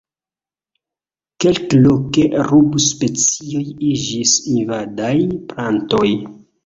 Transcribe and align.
Kelkloke 1.43 2.23
rubus-specioj 2.51 3.63
iĝis 3.91 4.35
invadaj 4.55 5.17
plantoj. 5.53 6.09